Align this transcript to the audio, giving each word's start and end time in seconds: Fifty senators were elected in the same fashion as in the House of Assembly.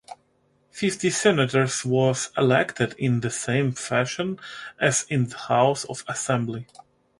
Fifty 0.71 1.11
senators 1.11 1.85
were 1.85 2.15
elected 2.35 2.95
in 2.97 3.19
the 3.19 3.29
same 3.29 3.71
fashion 3.71 4.39
as 4.79 5.05
in 5.09 5.27
the 5.27 5.37
House 5.37 5.83
of 5.83 6.03
Assembly. 6.07 6.65